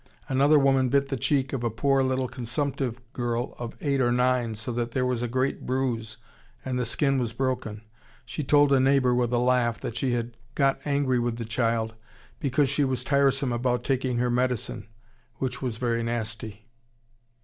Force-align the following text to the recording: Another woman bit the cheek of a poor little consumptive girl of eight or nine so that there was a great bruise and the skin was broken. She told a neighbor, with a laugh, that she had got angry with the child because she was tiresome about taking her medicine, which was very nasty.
Another 0.27 0.57
woman 0.57 0.89
bit 0.89 1.09
the 1.09 1.15
cheek 1.15 1.53
of 1.53 1.63
a 1.63 1.69
poor 1.69 2.01
little 2.01 2.27
consumptive 2.27 2.99
girl 3.13 3.53
of 3.59 3.75
eight 3.81 4.01
or 4.01 4.11
nine 4.11 4.55
so 4.55 4.71
that 4.71 4.93
there 4.93 5.05
was 5.05 5.21
a 5.21 5.27
great 5.27 5.67
bruise 5.67 6.17
and 6.65 6.79
the 6.79 6.85
skin 6.87 7.19
was 7.19 7.33
broken. 7.33 7.83
She 8.25 8.43
told 8.43 8.73
a 8.73 8.79
neighbor, 8.79 9.13
with 9.13 9.31
a 9.31 9.37
laugh, 9.37 9.79
that 9.81 9.95
she 9.95 10.13
had 10.13 10.35
got 10.55 10.79
angry 10.85 11.19
with 11.19 11.35
the 11.37 11.45
child 11.45 11.93
because 12.39 12.67
she 12.67 12.83
was 12.83 13.03
tiresome 13.03 13.51
about 13.51 13.83
taking 13.83 14.17
her 14.17 14.31
medicine, 14.31 14.87
which 15.35 15.61
was 15.61 15.77
very 15.77 16.01
nasty. 16.01 16.67